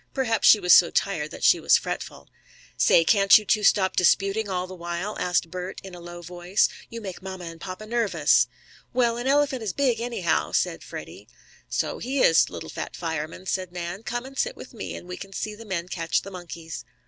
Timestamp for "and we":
14.95-15.17